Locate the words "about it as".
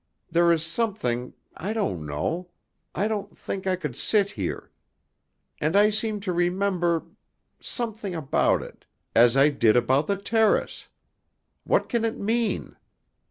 8.15-9.37